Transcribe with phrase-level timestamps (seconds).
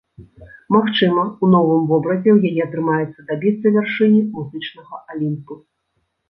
[0.75, 5.61] Магчыма, у новым вобразе ў яе атрымаецца дабіцца вяршыні музычнага алімпу.